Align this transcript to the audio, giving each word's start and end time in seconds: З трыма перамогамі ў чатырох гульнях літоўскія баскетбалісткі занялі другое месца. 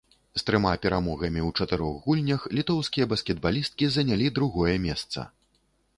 З 0.35 0.41
трыма 0.47 0.69
перамогамі 0.85 1.41
ў 1.43 1.51
чатырох 1.59 1.93
гульнях 2.05 2.47
літоўскія 2.61 3.05
баскетбалісткі 3.15 3.93
занялі 3.97 4.33
другое 4.39 4.75
месца. 4.87 5.19